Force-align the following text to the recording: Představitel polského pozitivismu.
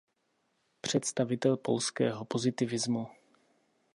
Představitel 0.81 1.57
polského 1.57 2.25
pozitivismu. 2.25 3.07